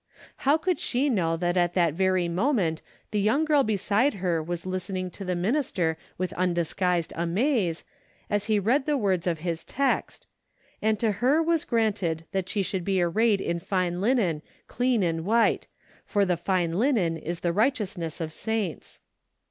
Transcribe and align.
How 0.37 0.57
could 0.57 0.79
she 0.79 1.11
know 1.11 1.37
that 1.37 1.55
at 1.55 1.75
that 1.75 1.93
very 1.93 2.27
mo 2.27 2.51
ment 2.53 2.81
the 3.11 3.19
young 3.19 3.45
girl 3.45 3.61
beside 3.61 4.15
her 4.15 4.41
was 4.41 4.65
listening 4.65 5.11
to 5.11 5.23
the 5.23 5.35
minister 5.35 5.95
with 6.17 6.33
undisguised 6.33 7.13
amaze, 7.15 7.83
as 8.27 8.45
he 8.45 8.57
read 8.57 8.87
the 8.87 8.97
words 8.97 9.27
of 9.27 9.41
his 9.41 9.63
text," 9.63 10.25
And 10.81 10.97
to 10.99 11.11
her 11.21 11.39
was 11.43 11.65
granted 11.65 12.25
that 12.31 12.49
she 12.49 12.63
should 12.63 12.83
be 12.83 12.99
arrayed 12.99 13.41
in 13.41 13.59
fine 13.59 14.01
linen, 14.01 14.41
clean 14.65 15.03
and 15.03 15.23
white: 15.23 15.67
for 16.03 16.25
the 16.25 16.35
fine 16.35 16.79
linen 16.79 17.15
is 17.15 17.41
the 17.41 17.53
righteousness 17.53 18.19
of 18.19 18.33
saints." 18.33 19.01